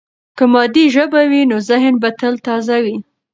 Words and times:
که 0.37 0.43
مادي 0.53 0.85
ژبه 0.95 1.21
وي، 1.31 1.41
نو 1.51 1.57
ذهن 1.69 1.93
به 2.01 2.09
تل 2.19 2.35
تازه 2.45 2.77
وي. 2.83 2.95